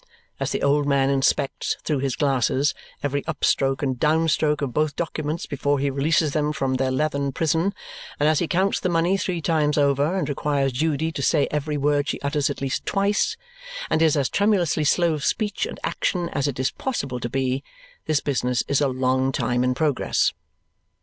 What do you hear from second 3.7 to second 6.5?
and down stroke of both documents before he releases